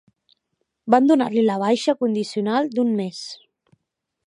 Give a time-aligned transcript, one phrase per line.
[0.93, 3.21] Van donar-li la baixa condicional d'un mes.